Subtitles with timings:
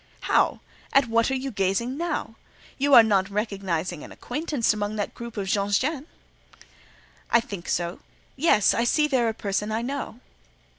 [0.21, 0.61] "How!
[0.93, 2.33] At what are you gazing now?
[2.79, 6.07] You are not recognising an acquaintance amongst that group of jeunes gens?"
[7.29, 10.19] "I think so—Yes, I see there a person I know."